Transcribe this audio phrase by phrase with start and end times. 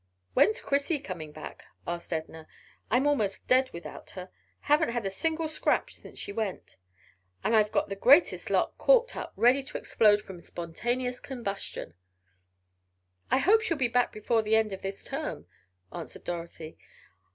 [0.33, 2.47] "When's Chrissy coming back?" asked Edna.
[2.89, 4.31] "I'm almost dead without her.
[4.61, 6.75] Haven't had a single scrap since she went.
[7.43, 11.93] And I've got the greatest lot corked up ready to explode from spontaneous combustion."
[13.29, 15.45] "I hope she'll be back before the end of this term,"
[15.93, 16.79] answered Dorothy.